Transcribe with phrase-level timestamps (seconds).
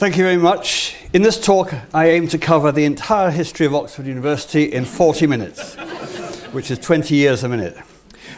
[0.00, 0.96] Thank you very much.
[1.12, 5.26] In this talk, I aim to cover the entire history of Oxford University in 40
[5.26, 5.74] minutes,
[6.52, 7.76] which is 20 years a minute.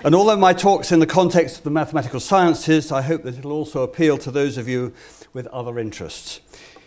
[0.03, 3.53] And although my talk's in the context of the mathematical sciences, I hope that it'll
[3.53, 4.93] also appeal to those of you
[5.33, 6.41] with other interests.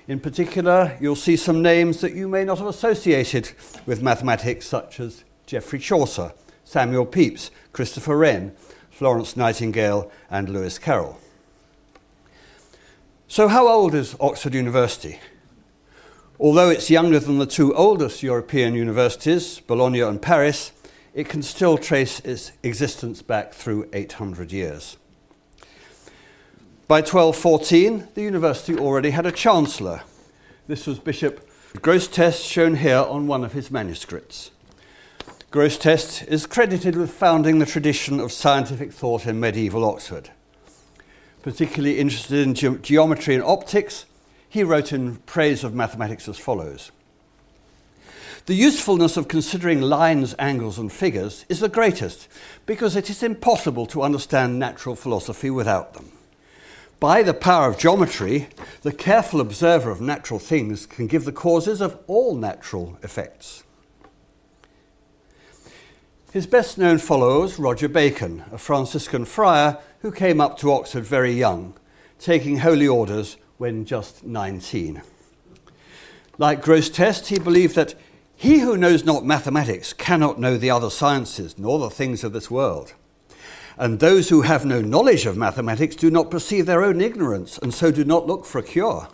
[0.10, 3.54] In particular, you'll see some names that you may not have associated
[3.86, 6.34] with mathematics, such as Geoffrey Chaucer,
[6.66, 8.54] Samuel Pepys, Christopher Wren,
[8.92, 11.18] Florence Nightingale, and Lewis Carroll.
[13.28, 15.20] So, how old is Oxford University?
[16.40, 20.72] Although it's younger than the two oldest European universities, Bologna and Paris,
[21.16, 24.98] it can still trace its existence back through 800 years.
[26.88, 30.02] By 1214, the university already had a chancellor.
[30.68, 34.52] This was Bishop Grosseteste, shown here on one of his manuscripts.
[35.52, 40.30] Grosseteste is credited with founding the tradition of scientific thought in medieval Oxford
[41.46, 44.08] particularly interested in ge- geometry and optics,
[44.50, 46.92] he wrote in praise of mathematics as follows
[48.48, 52.28] The usefulness of considering lines, angles, and figures is the greatest
[52.66, 56.12] because it is impossible to understand natural philosophy without them.
[57.00, 58.48] By the power of geometry,
[58.82, 63.64] the careful observer of natural things can give the causes of all natural effects.
[66.36, 71.04] His best known follower was Roger Bacon, a Franciscan friar who came up to Oxford
[71.04, 71.74] very young,
[72.20, 75.02] taking holy orders when just 19.
[76.38, 77.96] Like Grosseteste, he believed that
[78.36, 82.52] he who knows not mathematics cannot know the other sciences, nor the things of this
[82.52, 82.94] world.
[83.80, 87.74] And those who have no knowledge of mathematics do not perceive their own ignorance, and
[87.74, 89.08] so do not look for a cure.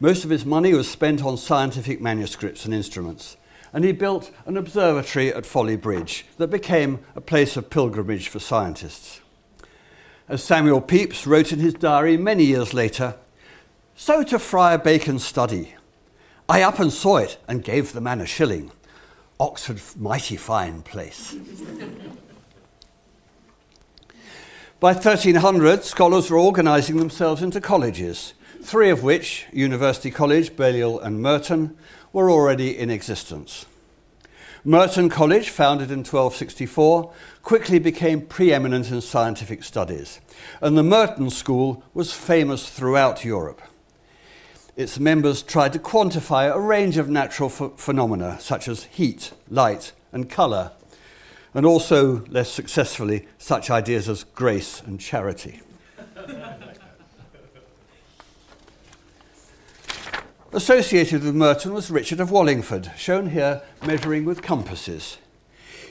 [0.00, 3.38] Most of his money was spent on scientific manuscripts and instruments
[3.76, 8.38] and he built an observatory at Folly Bridge that became a place of pilgrimage for
[8.38, 9.20] scientists.
[10.30, 13.16] As Samuel Pepys wrote in his diary many years later,
[13.94, 15.74] so to Friar Bacon's study.
[16.48, 18.70] I up and saw it and gave the man a shilling.
[19.38, 21.36] Oxford, mighty fine place.
[24.80, 28.32] By 1300, scholars were organising themselves into colleges,
[28.62, 31.76] three of which, University College, Balliol, and Merton,
[32.16, 33.66] were already in existence.
[34.64, 37.12] Merton College, founded in 1264,
[37.42, 40.18] quickly became preeminent in scientific studies,
[40.62, 43.60] and the Merton School was famous throughout Europe.
[44.76, 49.92] Its members tried to quantify a range of natural ph- phenomena such as heat, light,
[50.10, 50.72] and colour,
[51.52, 55.60] and also, less successfully, such ideas as grace and charity.
[60.56, 65.18] Associated with Merton was Richard of Wallingford, shown here measuring with compasses.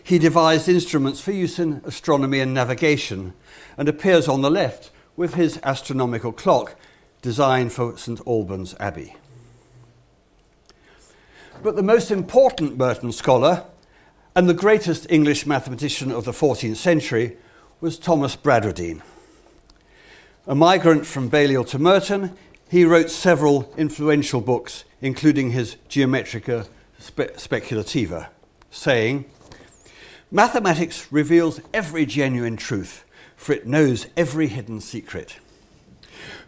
[0.03, 3.35] He devised instruments for use in astronomy and navigation
[3.77, 6.75] and appears on the left with his astronomical clock
[7.21, 9.15] designed for St Albans Abbey.
[11.61, 13.65] But the most important Merton scholar
[14.35, 17.37] and the greatest English mathematician of the 14th century
[17.81, 19.03] was Thomas Bradwardine.
[20.47, 22.35] A migrant from Balliol to Merton,
[22.69, 26.65] he wrote several influential books, including his Geometria
[26.99, 28.29] Spe- Speculativa,
[28.71, 29.25] saying,
[30.31, 33.05] Mathematics reveals every genuine truth,
[33.35, 35.37] for it knows every hidden secret.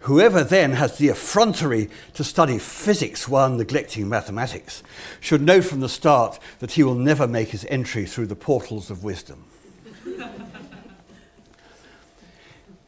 [0.02, 4.82] Whoever then has the effrontery to study physics while neglecting mathematics
[5.20, 8.90] should know from the start that he will never make his entry through the portals
[8.90, 9.46] of wisdom.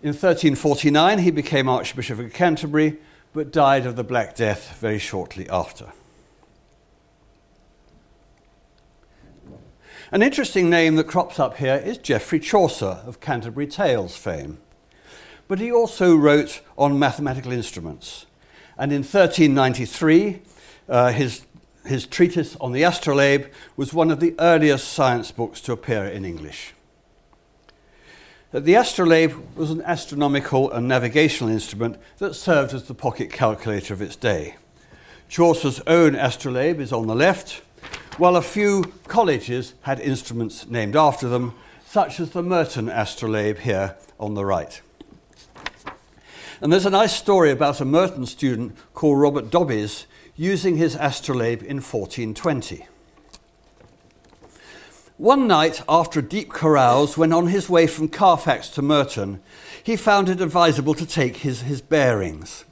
[0.02, 2.98] In 1349, he became Archbishop of Canterbury
[3.34, 5.92] but died of the Black Death very shortly after.
[10.12, 14.58] An interesting name that crops up here is Geoffrey Chaucer of Canterbury Tales fame.
[15.48, 18.26] But he also wrote on mathematical instruments.
[18.78, 20.42] And in 1393,
[20.88, 21.46] uh, his,
[21.86, 26.26] his treatise on the astrolabe was one of the earliest science books to appear in
[26.26, 26.74] English
[28.52, 33.94] that the astrolabe was an astronomical and navigational instrument that served as the pocket calculator
[33.94, 34.56] of its day.
[35.28, 37.62] Chaucer's own astrolabe is on the left,
[38.18, 41.54] while a few colleges had instruments named after them,
[41.86, 44.82] such as the Merton astrolabe here on the right.
[46.62, 51.62] And there's a nice story about a Merton student called Robert Dobbys using his astrolabe
[51.62, 52.86] in 1420.
[55.20, 59.42] One night, after a deep carouse, when on his way from Carfax to Merton,
[59.84, 62.64] he found it advisable to take his, his bearings.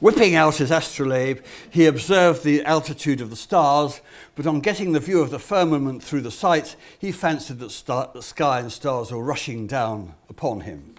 [0.00, 1.38] Whipping out his astrolabe,
[1.70, 4.00] he observed the altitude of the stars,
[4.34, 8.10] but on getting the view of the firmament through the sight, he fancied that star,
[8.12, 10.96] the sky and stars were rushing down upon him.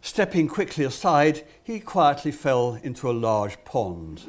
[0.00, 4.22] Stepping quickly aside, he quietly fell into a large pond.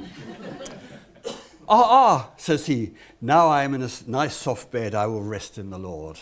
[1.68, 5.58] Ah, ah, says he, now I am in a nice soft bed, I will rest
[5.58, 6.20] in the Lord.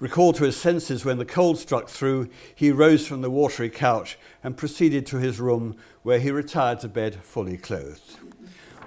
[0.00, 4.16] Recalled to his senses when the cold struck through, he rose from the watery couch
[4.44, 8.16] and proceeded to his room, where he retired to bed fully clothed.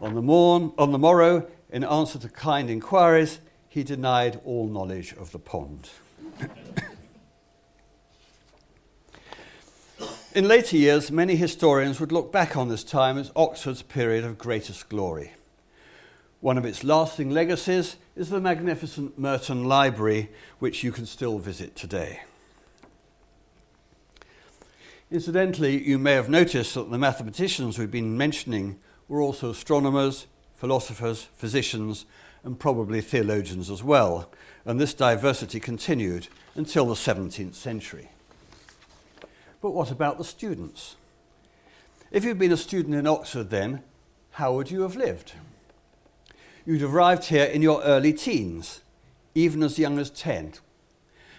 [0.02, 5.14] On the, morn, on the morrow, in answer to kind inquiries, he denied all knowledge
[5.14, 5.90] of the pond.
[10.34, 14.38] In later years, many historians would look back on this time as Oxford's period of
[14.38, 15.34] greatest glory.
[16.42, 21.76] One of its lasting legacies is the magnificent Merton Library, which you can still visit
[21.76, 22.22] today.
[25.12, 31.28] Incidentally, you may have noticed that the mathematicians we've been mentioning were also astronomers, philosophers,
[31.36, 32.06] physicians,
[32.44, 34.32] and probably theologians as well,
[34.66, 38.10] and this diversity continued until the 17th century.
[39.62, 40.96] But what about the students?
[42.10, 43.84] If you'd been a student in Oxford then,
[44.32, 45.34] how would you have lived?
[46.66, 48.82] You'd arrived here in your early teens,
[49.34, 50.54] even as young as 10,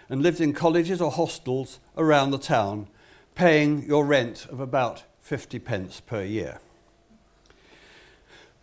[0.09, 2.87] and lived in colleges or hostels around the town,
[3.35, 6.59] paying your rent of about 50 pence per year.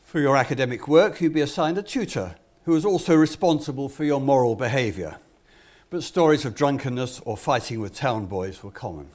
[0.05, 2.35] For your academic work, you'd be assigned a tutor
[2.65, 5.17] who was also responsible for your moral behaviour,
[5.89, 9.09] but stories of drunkenness or fighting with town boys were common.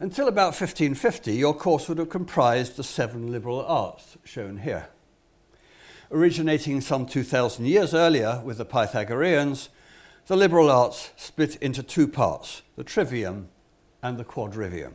[0.00, 4.88] Until about 1550, your course would have comprised the seven liberal arts shown here.
[6.12, 9.70] Originating some 2,000 years earlier with the Pythagoreans,
[10.28, 13.48] the liberal arts split into two parts the trivium
[14.00, 14.92] and the quadrivium.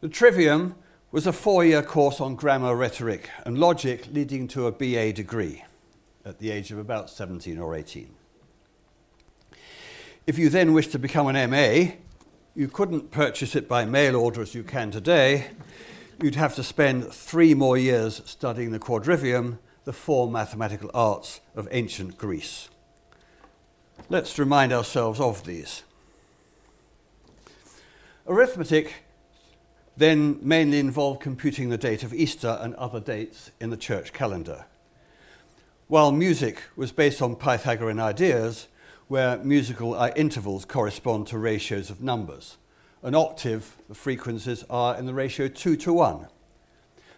[0.00, 0.74] The trivium
[1.12, 5.62] was a four year course on grammar, rhetoric, and logic, leading to a BA degree
[6.24, 8.14] at the age of about 17 or 18.
[10.26, 11.92] If you then wish to become an MA,
[12.56, 15.48] you couldn't purchase it by mail order as you can today.
[16.22, 21.68] You'd have to spend three more years studying the quadrivium, the four mathematical arts of
[21.70, 22.70] ancient Greece.
[24.08, 25.82] Let's remind ourselves of these.
[28.26, 29.04] Arithmetic
[29.98, 34.64] then mainly involved computing the date of Easter and other dates in the church calendar.
[35.88, 38.66] While music was based on Pythagorean ideas,
[39.08, 42.56] where musical uh, intervals correspond to ratios of numbers.
[43.02, 46.26] An octave, the frequencies are in the ratio 2 to 1.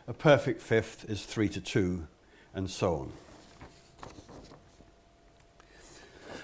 [0.06, 2.06] A perfect fifth is 3 to 2,
[2.54, 3.12] and so on.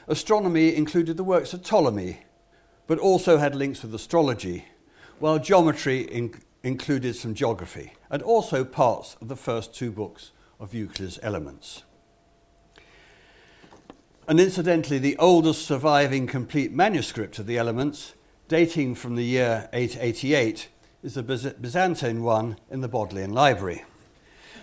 [0.07, 2.21] Astronomy included the works of Ptolemy,
[2.87, 4.67] but also had links with astrology,
[5.19, 10.75] while geometry in- included some geography, and also parts of the first two books of
[10.75, 11.85] Euclid's Elements.
[14.27, 18.15] And incidentally, the oldest surviving complete manuscript of the elements,
[18.49, 20.69] dating from the year 888,
[21.03, 23.85] is the Byzantine one in the Bodleian Library.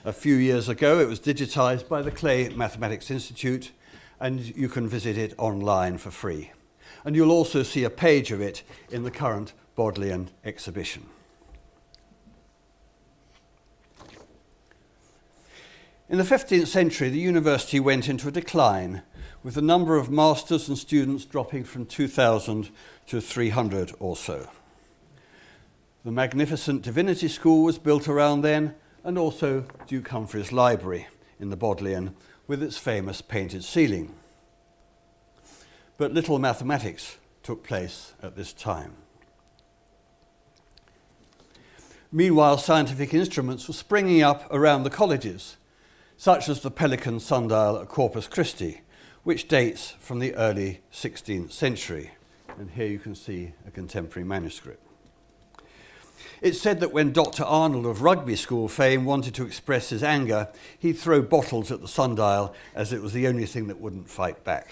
[0.04, 3.72] A few years ago, it was digitized by the Clay Mathematics Institute,
[4.19, 6.52] and you can visit it online for free.
[7.06, 11.06] And you'll also see a page of it in the current Bodleian exhibition.
[16.10, 19.04] In the 15th century, the university went into a decline
[19.44, 22.70] with the number of masters and students dropping from 2,000
[23.08, 24.50] to 300 or so.
[26.04, 31.08] The magnificent Divinity School was built around then, and also Duke Humphrey's Library
[31.40, 32.16] in the Bodleian,
[32.48, 34.16] with its famous painted ceiling.
[35.98, 38.96] But little mathematics took place at this time.
[42.12, 45.58] Meanwhile, scientific instruments were springing up around the colleges,
[46.18, 48.82] such as the Pelican sundial at Corpus Christi,
[49.24, 52.12] which dates from the early 16th century.
[52.58, 54.86] And here you can see a contemporary manuscript.
[56.42, 57.44] It's said that when Dr.
[57.44, 60.50] Arnold of rugby school fame wanted to express his anger,
[60.80, 64.44] he'd throw bottles at the sundial as it was the only thing that wouldn't fight
[64.44, 64.72] back.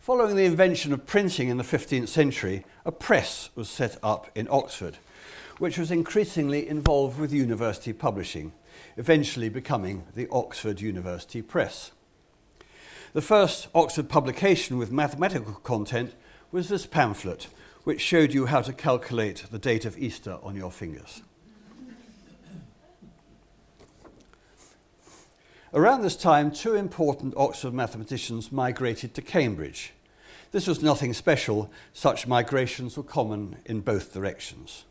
[0.00, 4.46] Following the invention of printing in the 15th century, a press was set up in
[4.50, 4.98] Oxford,
[5.58, 8.52] which was increasingly involved with university publishing
[8.96, 11.92] eventually becoming the Oxford University Press.
[13.12, 16.14] The first Oxford publication with mathematical content
[16.52, 17.48] was this pamphlet,
[17.84, 21.22] which showed you how to calculate the date of Easter on your fingers.
[25.74, 29.92] Around this time, two important Oxford mathematicians migrated to Cambridge.
[30.50, 34.84] This was nothing special, such migrations were common in both directions.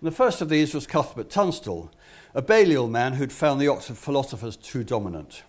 [0.00, 1.90] And the first of these was Cuthbert Tunstall,
[2.34, 5.42] a Balliol man who'd found the Oxford philosophers too dominant.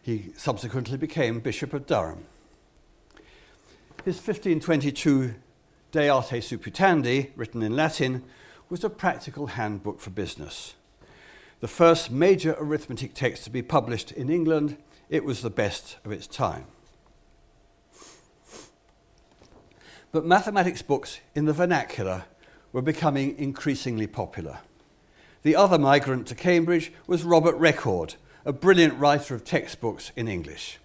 [0.00, 2.26] He subsequently became Bishop of Durham.
[4.04, 5.34] His 1522
[5.90, 8.22] De Arte Supputandi, written in Latin,
[8.68, 10.74] was a practical handbook for business.
[11.60, 14.76] The first major arithmetic text to be published in England,
[15.08, 16.66] it was the best of its time.
[20.12, 22.24] But mathematics books in the vernacular
[22.74, 24.58] were becoming increasingly popular.
[25.42, 30.80] The other migrant to Cambridge was Robert Recorde, a brilliant writer of textbooks in English.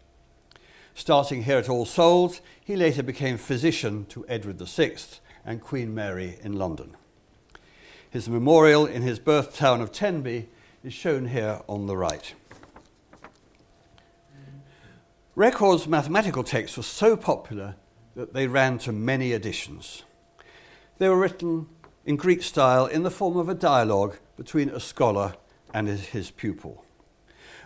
[0.93, 4.97] Starting here at All Souls, he later became physician to Edward VI
[5.43, 6.95] and Queen Mary in London.
[8.07, 10.47] His memorial in his birth town of Tenby
[10.83, 12.35] is shown here on the right.
[15.35, 17.77] Recorde's mathematical texts were so popular
[18.15, 20.03] that they ran to many editions.
[20.99, 21.67] They were written
[22.09, 25.35] in Greek style in the form of a dialogue between a scholar
[25.75, 26.83] and his pupil.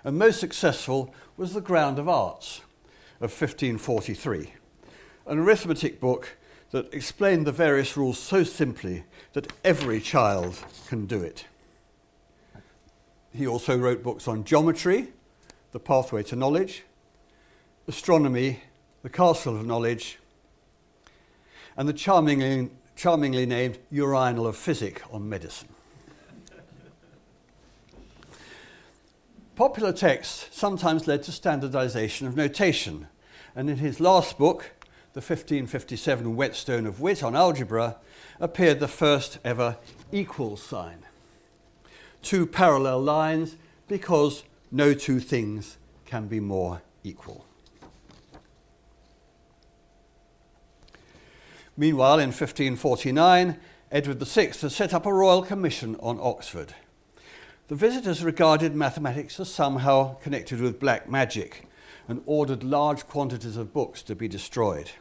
[0.04, 2.60] And most successful was The Ground of Arts
[3.22, 4.52] of 1543,
[5.28, 6.36] an arithmetic book
[6.72, 10.58] that explained the various rules so simply that every child
[10.90, 11.46] can do it.
[13.34, 15.14] He also wrote books on geometry,
[15.72, 16.84] The Pathway to Knowledge,
[17.88, 18.60] astronomy,
[19.04, 20.20] The Castle of Knowledge,
[21.78, 25.70] and the charmingly, charmingly named Urinal of Physic on medicine.
[29.56, 33.08] Popular texts sometimes led to standardization of notation,
[33.56, 34.72] and in his last book,
[35.14, 37.98] the 1557 Whetstone of Wit on algebra,
[38.40, 39.78] appeared the first ever
[40.12, 41.06] equal sign.
[42.24, 43.58] Two parallel lines
[43.88, 47.46] because no two things can be more equal.
[51.76, 53.58] Meanwhile, in 1549,
[53.92, 56.76] Edward VI had set up a royal commission on Oxford.
[57.68, 61.68] The visitors regarded mathematics as somehow connected with black magic
[62.08, 64.92] and ordered large quantities of books to be destroyed.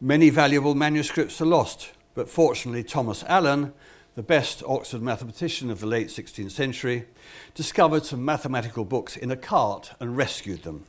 [0.00, 3.72] Many valuable manuscripts are lost, but fortunately, Thomas Allen,
[4.16, 7.06] the best Oxford mathematician of the late 16th century,
[7.54, 10.86] discovered some mathematical books in a cart and rescued them.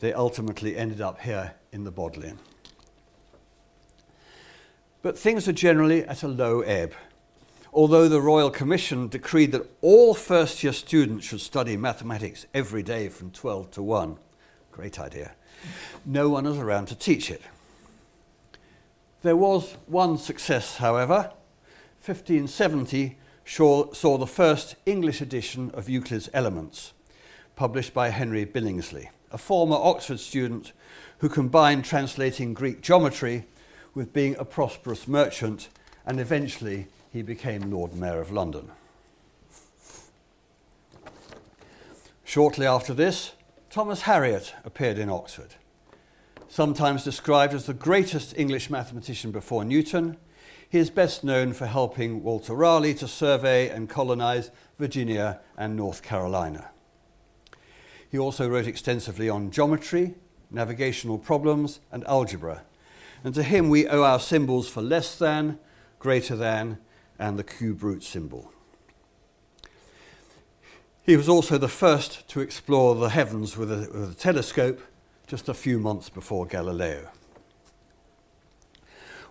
[0.00, 2.38] They ultimately ended up here in the Bodleian.
[5.02, 6.94] But things are generally at a low ebb
[7.72, 13.08] although the Royal Commission decreed that all first year students should study mathematics every day
[13.08, 14.16] from 12 to 1.
[14.72, 15.32] Great idea.
[16.04, 17.42] No one was around to teach it.
[19.22, 21.32] There was one success, however.
[22.04, 26.92] 1570 saw the first English edition of Euclid's Elements,
[27.56, 30.72] published by Henry Billingsley, a former Oxford student
[31.18, 33.46] who combined translating Greek geometry
[33.98, 35.68] with being a prosperous merchant
[36.06, 38.70] and eventually he became Lord Mayor of London.
[42.22, 43.32] Shortly after this,
[43.70, 45.56] Thomas Harriot appeared in Oxford.
[46.48, 50.16] Sometimes described as the greatest English mathematician before Newton,
[50.70, 56.04] he is best known for helping Walter Raleigh to survey and colonize Virginia and North
[56.04, 56.70] Carolina.
[58.08, 60.14] He also wrote extensively on geometry,
[60.52, 62.62] navigational problems, and algebra,
[63.24, 65.58] and to him we owe our symbols for less than,
[65.98, 66.78] greater than,
[67.18, 68.52] and the cube root symbol.
[71.02, 74.80] He was also the first to explore the heavens with a, with a telescope
[75.26, 77.10] just a few months before Galileo.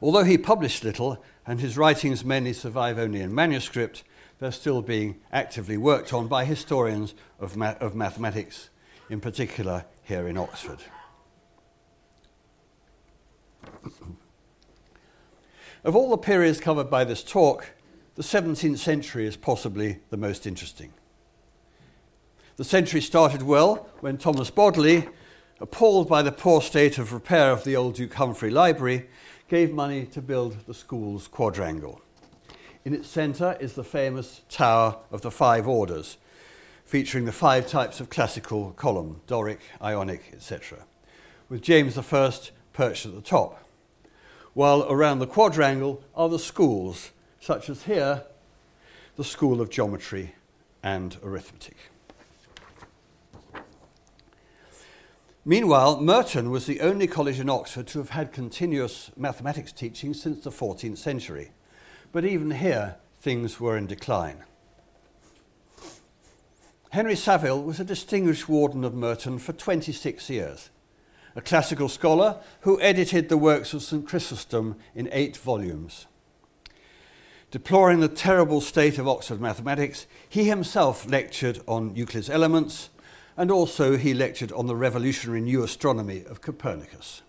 [0.02, 4.04] Although he published little and his writings mainly survive only in manuscript,
[4.40, 8.70] they're still being actively worked on by historians of, ma- of mathematics,
[9.10, 10.80] in particular here in Oxford.
[15.84, 17.72] Of all the periods covered by this talk,
[18.16, 20.92] the 17th century is possibly the most interesting.
[22.58, 25.08] The century started well when Thomas Bodley,
[25.60, 29.08] appalled by the poor state of repair of the old Duke Humphrey Library,
[29.48, 32.02] gave money to build the school's quadrangle.
[32.84, 36.18] In its centre is the famous Tower of the Five Orders,
[36.86, 40.86] featuring the five types of classical column Doric, Ionic, etc.,
[41.50, 43.64] with James I perched at the top.
[44.58, 48.24] While around the quadrangle are the schools such as here,
[49.16, 50.34] the School of Geometry
[50.82, 51.78] and Arithmetic.
[55.46, 60.44] Meanwhile, Merton was the only college in Oxford to have had continuous mathematics teaching since
[60.44, 61.52] the 14th century.
[62.12, 64.44] But even here, things were in decline.
[66.90, 70.72] Henry Savile was a distinguished warden of Merton for 26 years,
[71.38, 74.08] a classical scholar who edited the works of St.
[74.08, 76.08] Chrysostom in eight volumes.
[77.52, 82.90] Deploring the terrible state of Oxford mathematics, he himself lectured on Euclid's Elements,
[83.38, 87.22] and also he lectured on the revolutionary new astronomy of Copernicus.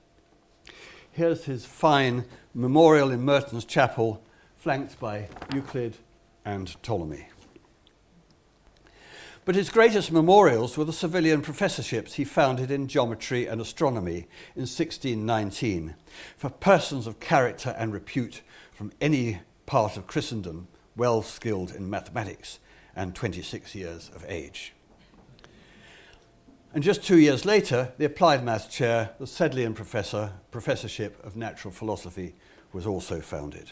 [1.12, 2.24] Here's his fine
[2.54, 4.22] memorial in Merton's Chapel,
[4.56, 5.98] flanked by Euclid
[6.46, 7.28] and Ptolemy.
[9.48, 14.66] But his greatest memorials were the Savilian professorships he founded in geometry and astronomy in
[14.68, 15.94] 1619
[16.36, 18.42] for persons of character and repute
[18.74, 22.58] from any part of Christendom well skilled in mathematics
[22.94, 24.74] and 26 years of age.
[26.74, 31.72] And just two years later, the applied maths chair, the Sedleian professor, professorship of natural
[31.72, 32.34] philosophy,
[32.74, 33.70] was also founded.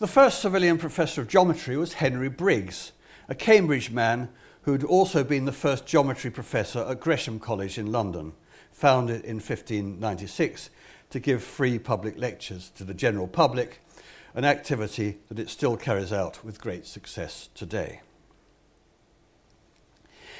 [0.00, 2.92] The first Savilian professor of geometry was Henry Briggs,
[3.28, 4.30] a Cambridge man
[4.62, 8.32] who'd also been the first geometry professor at Gresham College in London,
[8.72, 10.70] founded in 1596
[11.10, 13.82] to give free public lectures to the general public,
[14.32, 18.00] an activity that it still carries out with great success today.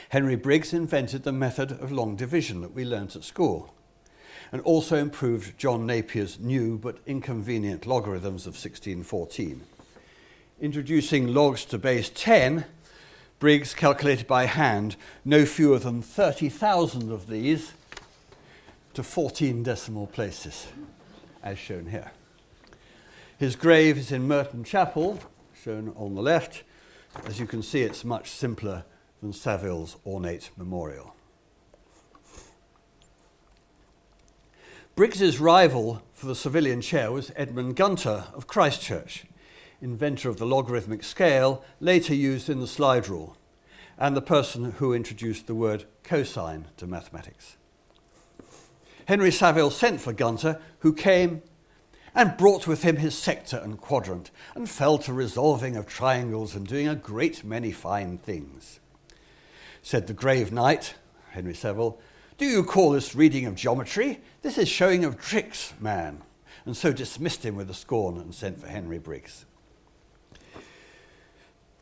[0.09, 3.75] Henry Briggs invented the method of long division that we learnt at school
[4.53, 9.63] and also improved John Napier's new but inconvenient logarithms of 1614.
[10.61, 12.65] Introducing logs to base 10,
[13.39, 17.73] Briggs calculated by hand no fewer than 30,000 of these
[18.93, 20.67] to 14 decimal places,
[21.43, 22.11] as shown here.
[23.39, 25.19] His grave is in Merton Chapel,
[25.65, 26.63] shown on the left.
[27.25, 28.85] As you can see, it's much simpler
[29.23, 31.15] than Savile's ornate memorial.
[35.01, 39.25] Briggs's rival for the Savilian chair was Edmund Gunter of Christchurch,
[39.81, 43.35] inventor of the logarithmic scale, later used in the slide rule,
[43.97, 47.57] and the person who introduced the word cosine to mathematics.
[49.07, 51.41] Henry Savile sent for Gunter, who came
[52.15, 56.67] and brought with him his sector and quadrant, and fell to resolving of triangles and
[56.67, 58.81] doing a great many fine things.
[59.81, 60.93] Said the grave knight,
[61.31, 61.99] Henry Savile,
[62.41, 64.19] Do you call this reading of geometry?
[64.41, 66.23] This is showing of tricks, man.
[66.65, 69.45] And so dismissed him with a scorn and sent for Henry Briggs.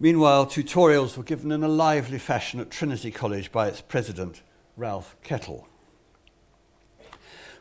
[0.01, 4.42] Meanwhile, tutorials were given in a lively fashion at Trinity College by its president,
[4.77, 5.68] Ralph Kettle.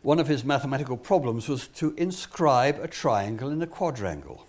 [0.02, 4.48] One of his mathematical problems was to inscribe a triangle in a quadrangle.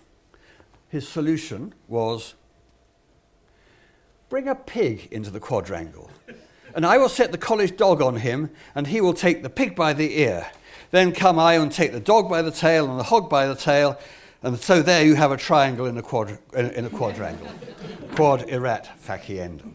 [0.87, 2.33] His solution was
[4.27, 6.09] bring a pig into the quadrangle
[6.75, 9.75] and I will set the college dog on him, and he will take the pig
[9.75, 10.47] by the ear.
[10.91, 13.55] Then come I and take the dog by the tail and the hog by the
[13.55, 13.99] tail,
[14.41, 17.47] and so there you have a triangle in a, quadra- in a quadrangle.
[18.15, 19.73] Quod erat faciendum.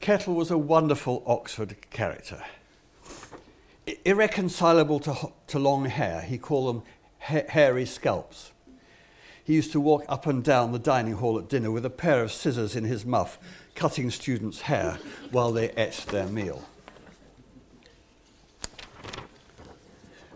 [0.00, 2.42] Kettle was a wonderful Oxford character.
[4.04, 6.82] Irreconcilable to, to long hair, he called them
[7.20, 8.50] ha- hairy scalps.
[9.44, 12.22] He used to walk up and down the dining hall at dinner with a pair
[12.22, 13.38] of scissors in his muff
[13.74, 14.98] cutting students' hair
[15.30, 16.66] while they ate their meal.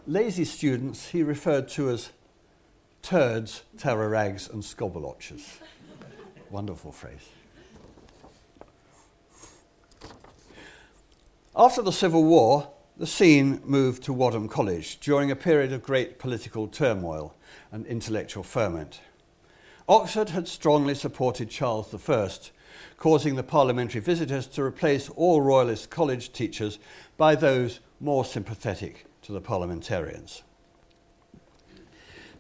[0.07, 2.11] Lazy students he referred to as
[3.03, 5.59] turds, tararags, and scobolotches.
[6.51, 7.29] Wonderful phrase.
[11.57, 16.19] After the Civil War, the scene moved to Wadham College during a period of great
[16.19, 17.35] political turmoil
[17.73, 19.01] and intellectual ferment.
[19.89, 22.31] Oxford had strongly supported Charles I,
[22.99, 26.79] causing the parliamentary visitors to replace all Royalist college teachers
[27.17, 30.43] by those more sympathetic to the parliamentarians.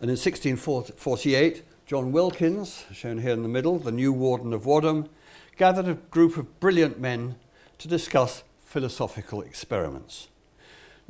[0.01, 5.09] And in 1648, John Wilkins, shown here in the middle, the new warden of Wadham,
[5.57, 7.37] gathered a group of brilliant men
[7.79, 10.29] to discuss philosophical experiments.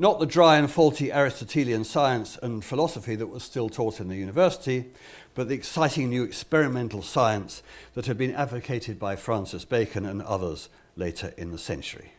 [0.01, 4.15] Not the dry and faulty Aristotelian science and philosophy that was still taught in the
[4.15, 4.87] university,
[5.35, 10.69] but the exciting new experimental science that had been advocated by Francis Bacon and others
[10.95, 12.13] later in the century.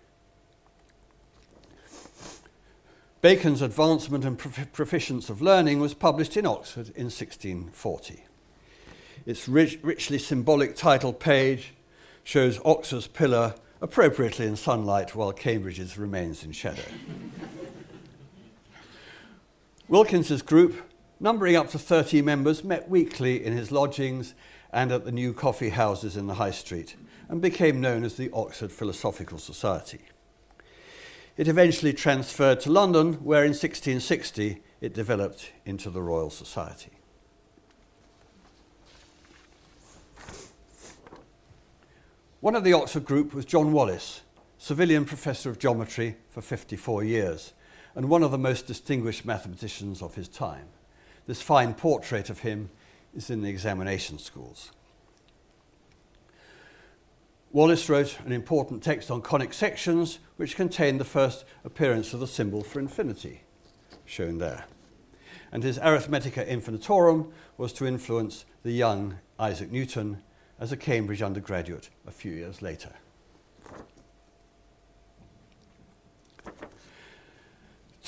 [3.22, 8.26] Bacon's Advancement and Proficience of Learning was published in Oxford in 1640.
[9.26, 11.74] Its rich, richly symbolic title page
[12.24, 16.84] shows Oxford's pillar appropriately in sunlight while Cambridge's remains in shadow.
[19.90, 20.84] Wilkins's group
[21.20, 24.36] numbering up to 30 members, met weekly in his lodgings
[24.72, 26.96] and at the new coffee houses in the High Street
[27.28, 30.00] and became known as the Oxford Philosophical Society.
[31.38, 36.92] It eventually transferred to London, where in 1660 it developed into the Royal Society.
[42.42, 44.22] One of the Oxford group was John Wallis,
[44.60, 47.54] Savilian professor of geometry for 54 years,
[47.96, 50.68] and one of the most distinguished mathematicians of his time.
[51.28, 52.70] This fine portrait of him
[53.16, 54.72] is in the examination schools.
[57.52, 62.28] Wallis wrote an important text on conic sections, which contained the first appearance of the
[62.28, 63.42] symbol for infinity,
[64.06, 64.66] shown there.
[65.52, 70.22] And his Arithmetica Infinitorum was to influence the young Isaac Newton
[70.60, 72.92] as a Cambridge undergraduate a few years later.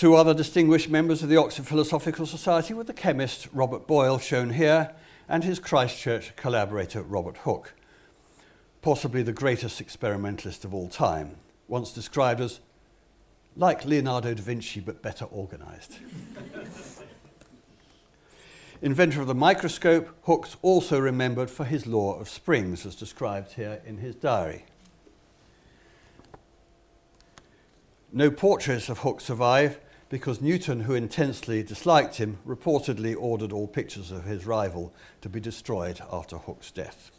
[0.01, 4.49] Two other distinguished members of the Oxford Philosophical Society were the chemist Robert Boyle, shown
[4.49, 4.95] here,
[5.29, 7.75] and his Christchurch collaborator Robert Hooke,
[8.81, 11.35] possibly the greatest experimentalist of all time,
[11.67, 12.61] once described as
[13.55, 15.99] like Leonardo da Vinci but better organized.
[18.81, 23.83] Inventor of the microscope, Hooke's also remembered for his law of springs, as described here
[23.85, 24.65] in his diary.
[28.11, 29.79] No portraits of Hooke survive
[30.11, 35.39] because Newton, who intensely disliked him, reportedly ordered all pictures of his rival to be
[35.39, 37.11] destroyed after Hooke's death.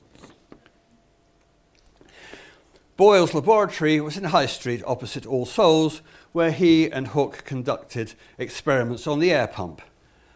[2.99, 6.03] Boyle's laboratory was in High Street opposite All Souls,
[6.33, 9.81] where he and Hooke conducted experiments on the air pump.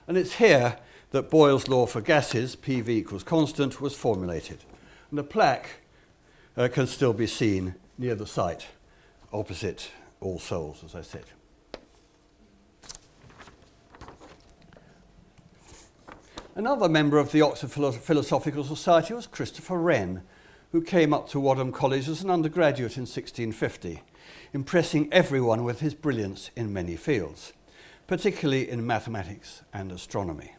[0.08, 0.78] And it's here
[1.10, 4.64] that Boyle's law for gases, PV equals constant, was formulated.
[5.10, 5.82] And a plaque
[6.56, 8.66] uh, can still be seen near the site,
[9.30, 9.90] opposite
[10.22, 11.26] All Souls, as I said.
[16.56, 20.22] Another member of the Oxford Philosophical Society was Christopher Wren,
[20.72, 24.02] who came up to Wadham College as an undergraduate in 1650,
[24.54, 27.52] impressing everyone with his brilliance in many fields,
[28.06, 30.54] particularly in mathematics and astronomy.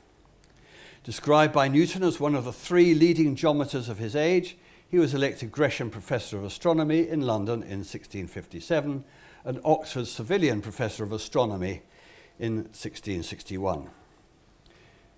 [1.04, 4.56] Described by Newton as one of the three leading geometers of his age,
[4.88, 9.04] he was elected Gresham Professor of Astronomy in London in 1657
[9.44, 11.82] and Oxford Savilian Professor of Astronomy
[12.38, 13.90] in 1661.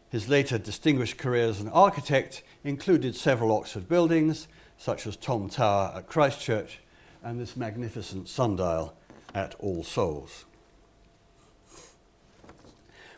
[0.09, 5.93] His later distinguished career as an architect included several Oxford buildings, such as Tom Tower
[5.95, 6.79] at Christchurch
[7.23, 8.95] and this magnificent sundial
[9.35, 10.45] at All Souls.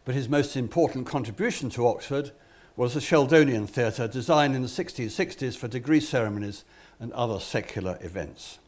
[0.03, 2.31] But his most important contribution to Oxford
[2.75, 6.65] was the Sheldonian theatre designed in the 1660s for degree ceremonies
[6.99, 8.59] and other secular events.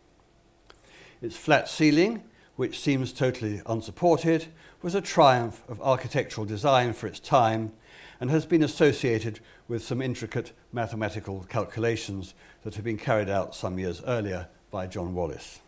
[1.21, 2.23] Its flat ceiling,
[2.55, 4.45] which seems totally unsupported,
[4.81, 7.71] was a triumph of architectural design for its time
[8.19, 13.79] and has been associated with some intricate mathematical calculations that had been carried out some
[13.79, 15.59] years earlier by John Wallis.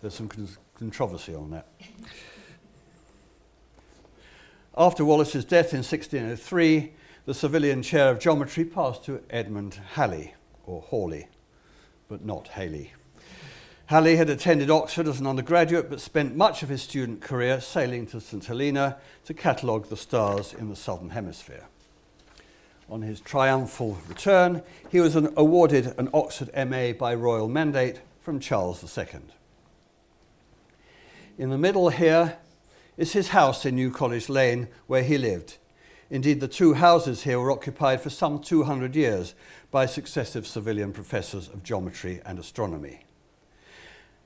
[0.00, 0.30] There's some
[0.78, 1.66] controversy on that.
[4.76, 6.92] After Wallis's death in 1603,
[7.26, 10.34] the Savilian chair of geometry passed to Edmund Halley,
[10.66, 11.26] or Hawley,
[12.08, 12.92] but not Haley.
[13.88, 18.06] Halley had attended Oxford as an undergraduate but spent much of his student career sailing
[18.08, 21.64] to St Helena to catalogue the stars in the southern hemisphere.
[22.90, 28.40] On his triumphal return, he was an, awarded an Oxford MA by royal mandate from
[28.40, 29.20] Charles II.
[31.38, 32.36] In the middle here
[32.98, 35.56] is his house in New College Lane where he lived.
[36.10, 39.34] Indeed, the two houses here were occupied for some 200 years
[39.70, 43.06] by successive Savilian professors of geometry and astronomy.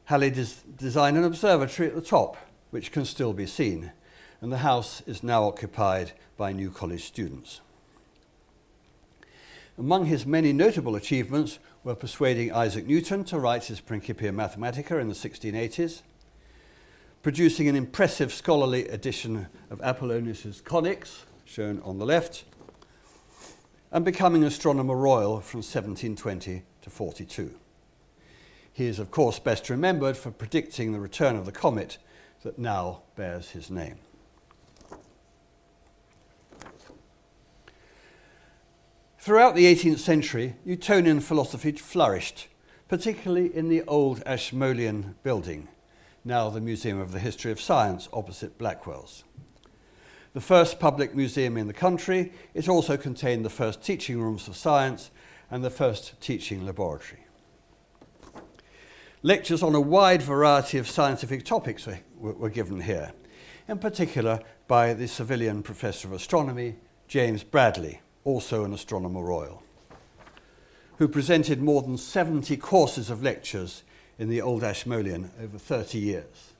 [0.07, 2.37] Halley des- designed an observatory at the top,
[2.71, 3.93] which can still be seen,
[4.41, 7.61] and the house is now occupied by New College students.
[9.79, 15.09] Among his many notable achievements were persuading Isaac Newton to write his Principia Mathematica in
[15.09, 16.03] the 1680s,
[17.23, 22.45] producing an impressive scholarly edition of Apollonius's Conics, shown on the left,
[23.93, 27.55] and becoming Astronomer Royal from 1720 to 42.
[28.73, 31.99] He is, of course, best remembered for predicting the return of the comet
[32.43, 33.97] that now bears his name.
[39.19, 42.49] Throughout the 18th century, Newtonian philosophy flourished,
[42.89, 45.69] particularly in the old Ashmolean building,
[46.25, 49.23] now the Museum of the History of Science opposite Blackwell's.
[50.35, 54.57] The first public museum in the country, it also contained the first teaching rooms of
[54.57, 55.11] science
[55.51, 57.22] and the first teaching laboratory.
[59.25, 61.87] Lectures on a wide variety of scientific topics
[62.19, 63.13] were, given here,
[63.69, 66.75] in particular by the Savilian Professor of Astronomy,
[67.07, 69.63] James Bradley, also an Astronomer Royal,
[70.99, 73.85] who presented more than 70 courses of lectures
[74.19, 76.55] in the Old Ashmolean over 30 years.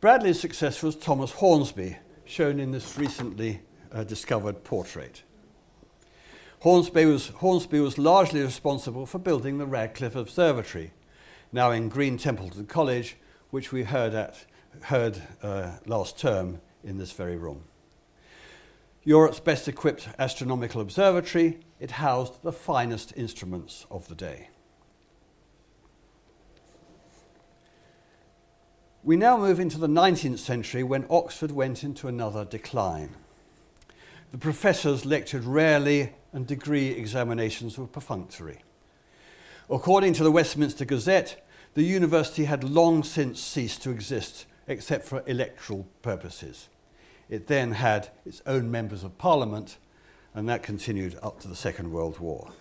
[0.00, 3.60] Bradley's successor was Thomas Hornsby, shown in this recently
[3.92, 5.24] uh, discovered portrait.
[6.60, 10.92] Hornsby was, Hornsby was largely responsible for building the Radcliffe Observatory,
[11.52, 13.16] now in Green Templeton College,
[13.48, 14.44] which we heard, at,
[14.82, 17.64] heard uh, last term in this very room.
[19.04, 24.50] Europe's best equipped astronomical observatory, it housed the finest instruments of the day.
[29.02, 33.16] We now move into the 19th century when Oxford went into another decline.
[34.30, 38.62] The professors lectured rarely and degree examinations were perfunctory.
[39.68, 45.24] According to the Westminster Gazette, the university had long since ceased to exist except for
[45.26, 46.68] electoral purposes.
[47.28, 49.78] It then had its own members of parliament,
[50.34, 52.52] and that continued up to the Second World War.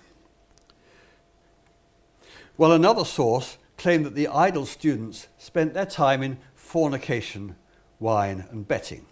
[2.58, 7.56] Well, another source claimed that the idle students spent their time in fornication,
[8.00, 9.06] wine, and betting.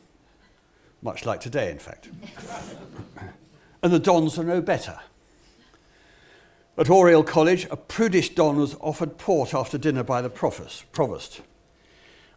[1.01, 2.09] Much like today, in fact.
[3.83, 4.99] and the dons are no better.
[6.77, 11.41] At Oriel College, a prudish don was offered port after dinner by the provost.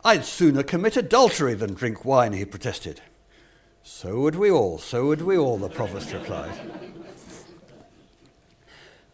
[0.03, 3.03] I'd sooner commit adultery than drink wine, he protested.
[3.83, 6.59] So would we all, so would we all, the provost replied.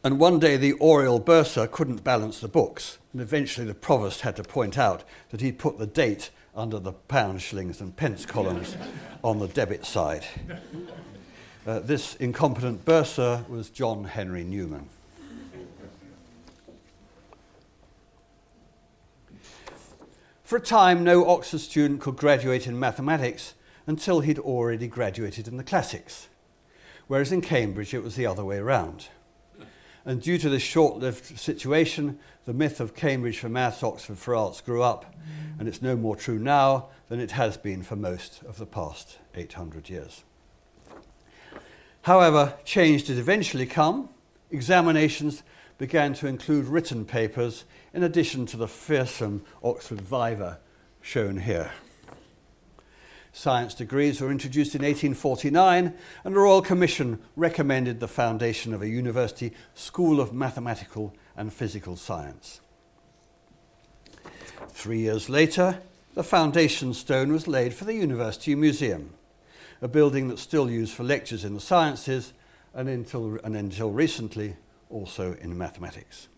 [0.04, 4.37] And one day the Oriel bursar couldn't balance the books, and eventually the provost had
[4.37, 8.77] to point out that he'd put the date under the pound, shillings, and pence columns
[9.23, 10.25] on the debit side.
[11.66, 14.88] Uh, this incompetent bursar was John Henry Newman.
[20.45, 23.55] For a time, no Oxford student could graduate in mathematics
[23.87, 26.29] until he'd already graduated in the classics,
[27.09, 29.09] whereas in Cambridge it was the other way around.
[30.07, 34.37] And due to this short lived situation, the myth of Cambridge for maths, Oxford for
[34.37, 35.59] arts grew up, mm.
[35.59, 39.19] and it's no more true now than it has been for most of the past
[39.35, 40.23] 800 years.
[42.03, 44.09] However, change did eventually come.
[44.53, 45.42] Examinations
[45.77, 50.61] began to include written papers in addition to the fearsome Oxford Viva
[51.03, 51.73] shown here.
[53.37, 55.92] science degrees were introduced in 1849,
[56.25, 61.96] and the Royal Commission recommended the foundation of a university school of mathematical and physical
[61.96, 62.62] science.
[64.70, 65.83] Three years later,
[66.14, 69.12] the foundation stone was laid for the University Museum,
[69.83, 72.33] a building that's still used for lectures in the sciences
[72.72, 74.57] and until, and until recently
[74.88, 76.29] also in mathematics.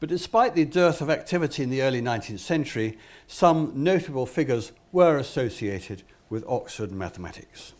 [0.00, 5.16] But despite the dearth of activity in the early 19th century, some notable figures were
[5.16, 7.72] associated with Oxford mathematics.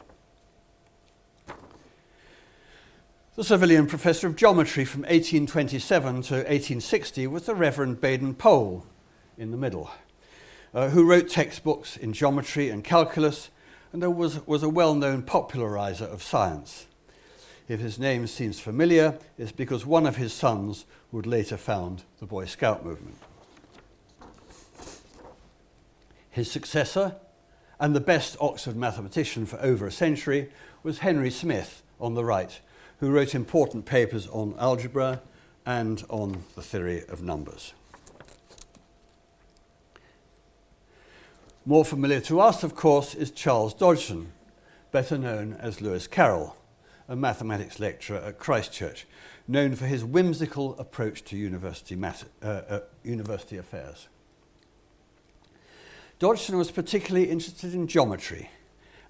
[3.36, 8.86] The Savilian Professor of Geometry from 1827 to 1860 was the Reverend Baden Powell
[9.36, 9.90] in the middle,
[10.72, 13.50] uh, who wrote textbooks in geometry and calculus
[13.92, 16.86] and was, was a well known popularizer of science
[17.68, 22.26] if his name seems familiar, it's because one of his sons would later found the
[22.26, 23.16] Boy Scout movement.
[26.30, 27.16] His successor,
[27.80, 30.50] and the best Oxford mathematician for over a century,
[30.82, 32.60] was Henry Smith on the right,
[32.98, 35.22] who wrote important papers on algebra
[35.64, 37.72] and on the theory of numbers.
[41.64, 44.32] More familiar to us, of course, is Charles Dodgson,
[44.92, 46.56] better known as Lewis Carroll
[47.08, 49.06] a mathematics lecturer at Christchurch,
[49.46, 54.08] known for his whimsical approach to university, uh, uh, university affairs.
[56.18, 58.50] Dodgson was particularly interested in geometry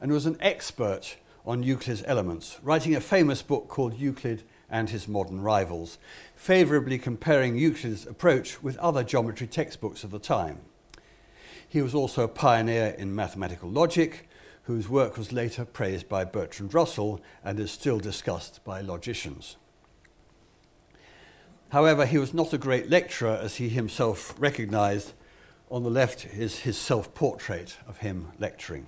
[0.01, 5.07] and was an expert on Euclid's elements, writing a famous book called Euclid and His
[5.07, 5.99] Modern Rivals,
[6.35, 10.61] favourably comparing Euclid's approach with other geometry textbooks of the time.
[11.69, 14.29] He was also a pioneer in mathematical logic
[14.65, 19.57] whose work was later praised by Bertrand Russell and is still discussed by logicians.
[21.71, 25.13] However, he was not a great lecturer, as he himself recognized.
[25.71, 28.87] On the left is his self portrait of him lecturing.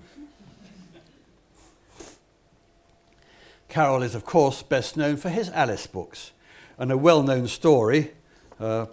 [3.68, 6.30] Carroll is, of course, best known for his Alice books,
[6.78, 8.12] and a well known story,
[8.60, 8.86] uh,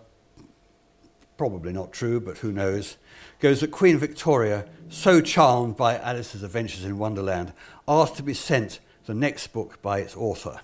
[1.43, 2.95] probably not true, but who knows,
[3.41, 7.51] goes that Queen Victoria, so charmed by Alice's adventures in Wonderland,
[7.85, 10.61] asked to be sent the next book by its author.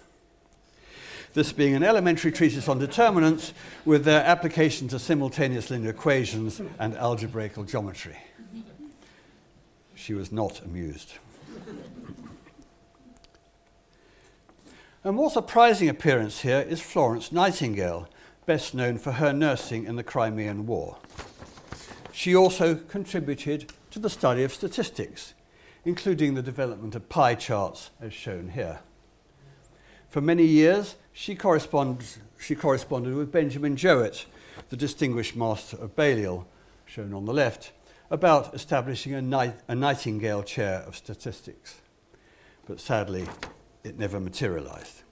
[1.33, 6.95] This being an elementary treatise on determinants with their application to simultaneous linear equations and
[6.95, 8.15] algebraical geometry.
[9.95, 11.15] She was not amused.
[15.03, 18.07] A more surprising appearance here is Florence Nightingale,
[18.49, 20.97] best known for her nursing in the Crimean War.
[22.11, 25.35] She also contributed to the study of statistics,
[25.85, 28.79] including the development of pie charts as shown here.
[30.07, 32.03] For many years, she, correspond,
[32.39, 34.25] she corresponded with Benjamin Jowett,
[34.69, 36.47] the distinguished master of Balliol,
[36.87, 37.71] shown on the left,
[38.09, 41.81] about establishing a, night, a Nightingale Chair of Statistics.
[42.65, 43.27] but sadly
[43.83, 45.03] it never materialised.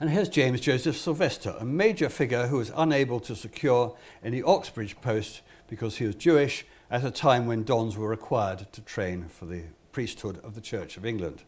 [0.00, 5.00] And here's James Joseph Sylvester, a major figure who was unable to secure any Oxbridge
[5.00, 9.46] post because he was Jewish at a time when dons were required to train for
[9.46, 11.42] the priesthood of the Church of England.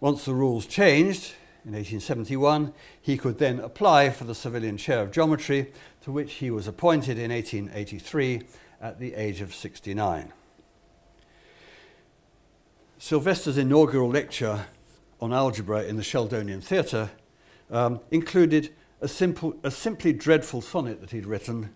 [0.00, 1.34] Once the rules changed
[1.64, 6.50] in 1871, he could then apply for the Savilian chair of geometry, to which he
[6.50, 8.42] was appointed in 1883
[8.80, 10.32] at the age of 69.
[12.98, 14.66] Sylvester's inaugural lecture
[15.20, 17.10] on algebra in the Sheldonian Theatre
[17.70, 21.74] um, included a, simple, a simply dreadful sonnet that he'd written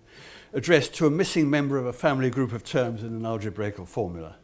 [0.53, 4.37] addressed to a missing member of a family group of terms in an algebraical formula.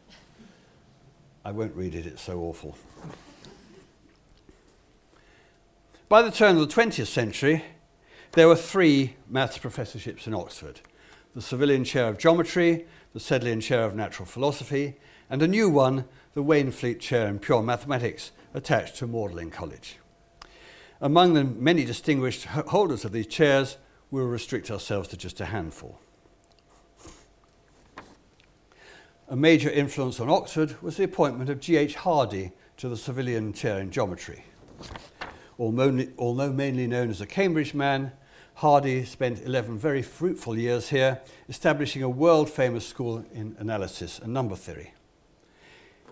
[1.45, 2.77] I won't read it, it's so awful.
[6.07, 7.63] By the turn of the 20th century,
[8.31, 10.81] there were three maths professorships in Oxford
[11.35, 14.95] the Savilian Chair of Geometry, the Sedleian Chair of Natural Philosophy,
[15.29, 19.97] and a new one, the Waynflete Chair in Pure Mathematics, attached to Magdalen College.
[21.01, 23.77] Among the many distinguished holders of these chairs,
[24.11, 25.99] we'll restrict ourselves to just a handful.
[29.29, 31.95] A major influence on Oxford was the appointment of G.H.
[31.95, 34.43] Hardy to the Savilian Chair in Geometry.
[35.59, 38.11] Although mainly known as a Cambridge man,
[38.55, 44.33] Hardy spent 11 very fruitful years here, establishing a world famous school in analysis and
[44.33, 44.93] number theory.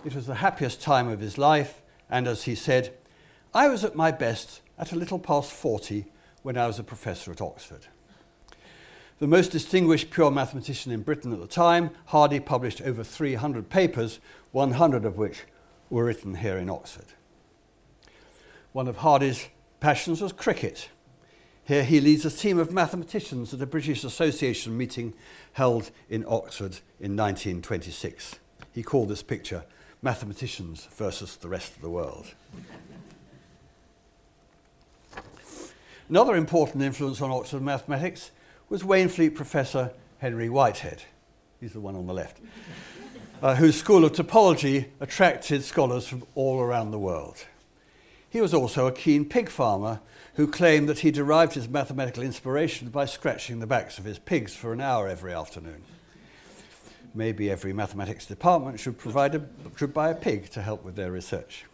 [0.05, 2.93] It was the happiest time of his life, and as he said,
[3.53, 6.05] I was at my best at a little past 40
[6.43, 7.87] when I was a professor at Oxford.
[9.19, 14.19] The most distinguished pure mathematician in Britain at the time, Hardy published over 300 papers,
[14.51, 15.43] 100 of which
[15.89, 17.13] were written here in Oxford.
[18.73, 19.47] One of Hardy's
[19.79, 20.89] passions was cricket.
[21.63, 25.13] Here he leads a team of mathematicians at a British Association meeting
[25.53, 28.35] held in Oxford in 1926.
[28.71, 29.63] He called this picture
[30.01, 32.33] Mathematicians versus the Rest of the World.
[36.09, 38.31] Another important influence on Oxford mathematics
[38.69, 41.03] was Waynflete professor Henry Whitehead.
[41.59, 42.39] He's the one on the left.
[43.41, 47.45] Uh, whose school of topology attracted scholars from all around the world.
[48.29, 49.99] He was also a keen pig farmer
[50.35, 54.55] who claimed that he derived his mathematical inspiration by scratching the backs of his pigs
[54.55, 55.83] for an hour every afternoon.
[57.17, 59.41] Maybe every mathematics department should, provide a,
[59.75, 61.65] should buy a pig to help with their research.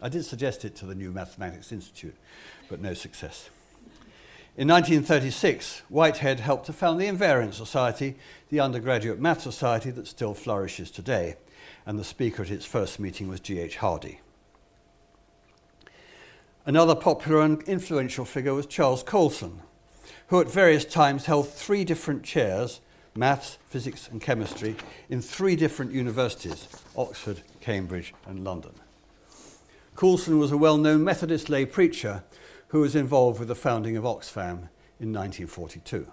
[0.00, 2.16] I did suggest it to the new Mathematics Institute,
[2.70, 3.50] but no success.
[4.56, 8.16] In 1936, Whitehead helped to found the Invariant Society,
[8.48, 11.36] the undergraduate math society that still flourishes today,
[11.84, 13.76] and the speaker at its first meeting was G.H.
[13.76, 14.20] Hardy.
[16.64, 19.60] Another popular and influential figure was Charles Coulson,
[20.28, 22.80] who at various times held three different chairs
[23.14, 24.76] maths, physics, and chemistry
[25.08, 28.72] in three different universities Oxford, Cambridge, and London.
[29.96, 32.24] Coulson was a well known Methodist lay preacher
[32.68, 34.68] who was involved with the founding of Oxfam
[34.98, 36.06] in 1942.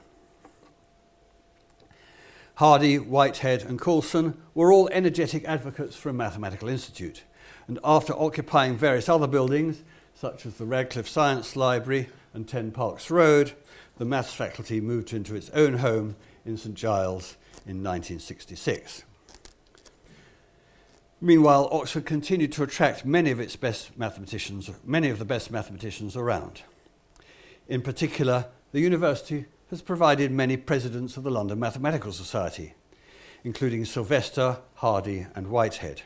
[2.56, 7.24] Hardy, Whitehead, and Coulson were all energetic advocates for a mathematical institute,
[7.68, 9.84] and after occupying various other buildings,
[10.16, 13.54] such as the Radcliffe Science Library and 10 Parks Road,
[13.98, 16.16] the maths faculty moved into its own home
[16.48, 19.04] in St Giles in 1966.
[21.20, 26.16] Meanwhile, Oxford continued to attract many of its best mathematicians, many of the best mathematicians
[26.16, 26.62] around.
[27.68, 32.76] In particular, the university has provided many presidents of the London Mathematical Society,
[33.44, 36.04] including Sylvester, Hardy, and Whitehead.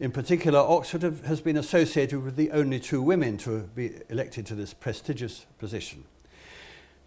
[0.00, 4.54] In particular, Oxford has been associated with the only two women to be elected to
[4.54, 6.04] this prestigious position.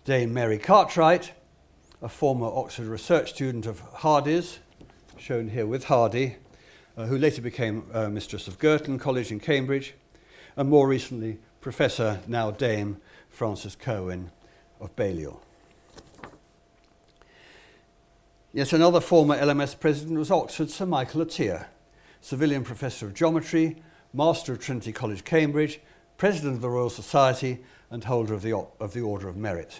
[0.05, 1.33] Dame Mary Cartwright,
[2.03, 4.59] a former Oxford research student of Hardy's,
[5.17, 6.35] shown here with Hardy,
[6.97, 9.95] uh, who later became uh, mistress of Girton College in Cambridge,
[10.57, 12.97] and more recently, Professor, now Dame,
[13.29, 14.31] Frances Kirwan
[14.81, 15.41] of Balliol.
[18.51, 21.67] Yet another former LMS president was Oxford Sir Michael Atiyah,
[22.21, 25.79] Savilian Professor of Geometry, Master of Trinity College, Cambridge,
[26.17, 29.79] President of the Royal Society, and holder of the, of the Order of Merit.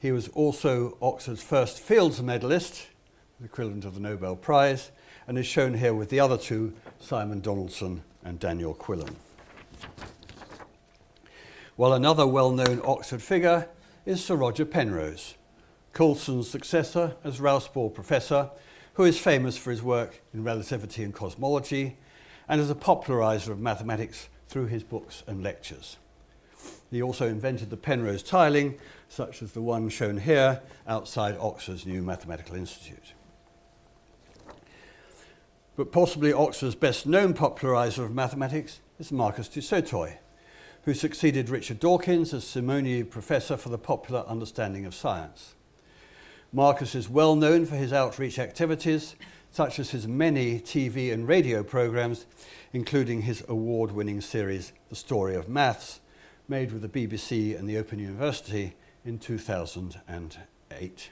[0.00, 2.86] He was also Oxford's first Fields medalist,
[3.40, 4.90] the equivalent of the Nobel Prize,
[5.26, 9.16] and is shown here with the other two, Simon Donaldson and Daniel Quillen.
[11.76, 13.68] While another well known Oxford figure
[14.04, 15.34] is Sir Roger Penrose,
[15.92, 18.50] Coulson's successor as Rouse Ball Professor,
[18.94, 21.98] who is famous for his work in relativity and cosmology
[22.48, 25.96] and as a popularizer of mathematics through his books and lectures.
[26.90, 28.78] He also invented the Penrose tiling,
[29.08, 33.12] such as the one shown here outside Oxford's new Mathematical Institute.
[35.76, 40.16] But possibly Oxford's best known populariser of mathematics is Marcus du Sautoy,
[40.84, 45.54] who succeeded Richard Dawkins as Simonyi Professor for the Popular Understanding of Science.
[46.52, 49.16] Marcus is well known for his outreach activities,
[49.50, 52.24] such as his many TV and radio programs,
[52.72, 56.00] including his award winning series, The Story of Maths,
[56.48, 58.74] made with the BBC and the Open University
[59.04, 61.10] in 2008.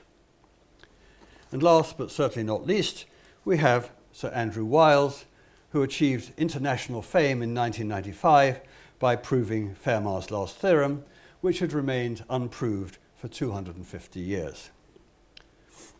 [1.51, 3.07] And last but certainly not least,
[3.45, 5.24] we have Sir Andrew Wiles,
[5.70, 8.61] who achieved international fame in 1995
[8.99, 11.05] by proving Fermat's last theorem,
[11.41, 14.70] which had remained unproved for 250 years.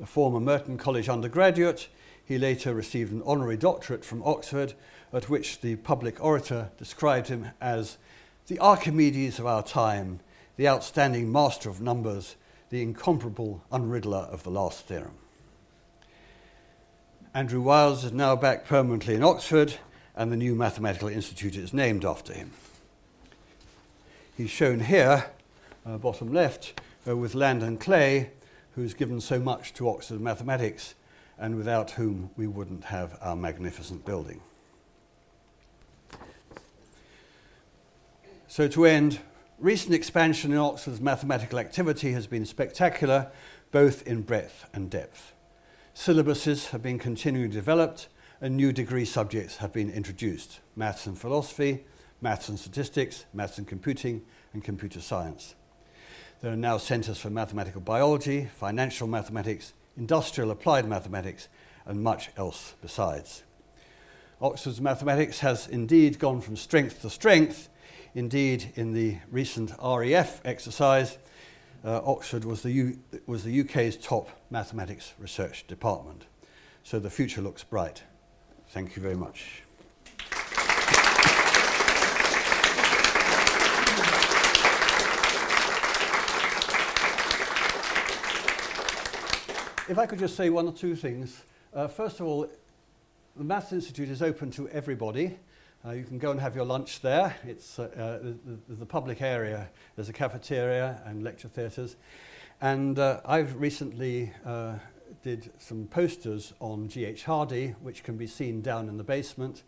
[0.01, 1.89] A former Merton College undergraduate,
[2.24, 4.74] he later received an honorary doctorate from Oxford,
[5.12, 7.99] at which the public orator described him as
[8.47, 10.20] the Archimedes of our time,
[10.57, 12.36] the outstanding master of numbers,
[12.68, 15.14] the incomparable unriddler of the last theorem.
[17.32, 19.74] Andrew Wiles is now back permanently in Oxford,
[20.14, 22.53] and the new Mathematical Institute is named after him.
[24.36, 25.30] He's shown here,
[25.86, 28.30] uh, bottom left, uh, with Landon Clay,
[28.74, 30.95] who's given so much to Oxford mathematics,
[31.38, 34.40] and without whom we wouldn't have our magnificent building.
[38.55, 39.18] So, to end,
[39.59, 43.32] recent expansion in Oxford's mathematical activity has been spectacular,
[43.72, 45.32] both in breadth and depth.
[45.92, 48.07] Syllabuses have been continually developed
[48.40, 51.82] and new degree subjects have been introduced maths and philosophy,
[52.20, 55.57] maths and statistics, maths and computing, and computer science.
[56.40, 61.48] There are now centres for mathematical biology, financial mathematics, industrial applied mathematics,
[61.86, 63.42] and much else besides.
[64.40, 67.68] Oxford's mathematics has indeed gone from strength to strength.
[68.14, 71.18] Indeed, in the recent REF exercise,
[71.84, 76.26] uh, Oxford was the, U- was the UK's top mathematics research department.
[76.84, 78.04] So the future looks bright.
[78.68, 79.62] Thank you very much.
[89.86, 91.42] If I could just say one or two things.
[91.74, 92.48] Uh, first of all,
[93.36, 95.36] the Maths Institute is open to everybody.
[95.87, 97.37] Uh, you can go and have your lunch there.
[97.47, 98.18] It's uh, uh,
[98.68, 99.68] the, the, public area.
[99.97, 101.97] There's a cafeteria and lecture theatres.
[102.62, 104.76] And uh, I've recently uh,
[105.22, 107.24] did some posters on G.H.
[107.24, 109.62] Hardy, which can be seen down in the basement.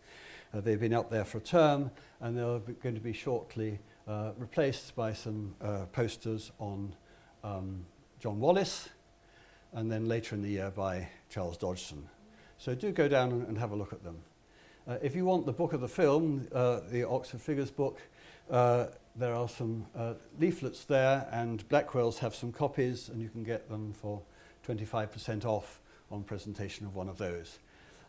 [0.55, 1.91] Uh, they've been up there for a term,
[2.23, 3.79] and they're going to be shortly
[4.39, 5.55] replaced by some
[5.93, 6.95] posters on
[7.45, 7.85] um,
[8.21, 8.89] John Wallis,
[9.75, 12.09] and then later in the year by Charles Dodgson.
[12.57, 14.23] So do go down and have a look at them.
[14.89, 18.01] Uh, if you want the book of the film, uh, the Oxford Figures book,
[18.49, 23.43] uh, there are some uh, leaflets there, and Blackwell's have some copies, and you can
[23.43, 24.23] get them for
[24.65, 25.81] 25% off
[26.13, 27.59] on presentation of one of those.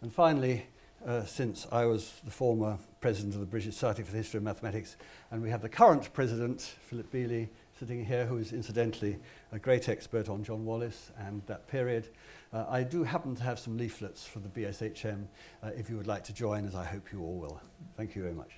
[0.01, 0.67] And finally,
[1.03, 4.43] uh, since I was the former president of the British Society for the History of
[4.43, 4.97] Mathematics,
[5.32, 7.49] and we have the current president, Philip Bealey,
[7.80, 9.17] sitting here, who is incidentally
[9.51, 12.09] a great expert on John Wallis and that period.
[12.53, 15.25] Uh, I do happen to have some leaflets for the BSHM
[15.63, 17.61] uh, if you would like to join, as I hope you all will.
[17.95, 18.51] Thank you very much.